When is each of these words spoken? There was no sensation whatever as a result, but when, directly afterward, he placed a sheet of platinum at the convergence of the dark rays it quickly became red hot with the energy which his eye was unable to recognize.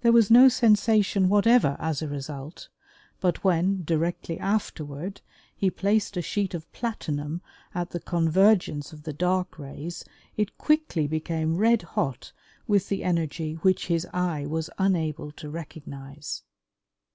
There 0.00 0.12
was 0.12 0.30
no 0.30 0.48
sensation 0.48 1.28
whatever 1.28 1.76
as 1.78 2.00
a 2.00 2.08
result, 2.08 2.70
but 3.20 3.44
when, 3.44 3.82
directly 3.84 4.38
afterward, 4.40 5.20
he 5.54 5.68
placed 5.70 6.16
a 6.16 6.22
sheet 6.22 6.54
of 6.54 6.72
platinum 6.72 7.42
at 7.74 7.90
the 7.90 8.00
convergence 8.00 8.94
of 8.94 9.02
the 9.02 9.12
dark 9.12 9.58
rays 9.58 10.06
it 10.38 10.56
quickly 10.56 11.06
became 11.06 11.58
red 11.58 11.82
hot 11.82 12.32
with 12.66 12.88
the 12.88 13.04
energy 13.04 13.56
which 13.56 13.88
his 13.88 14.06
eye 14.14 14.46
was 14.46 14.70
unable 14.78 15.30
to 15.32 15.50
recognize. 15.50 16.44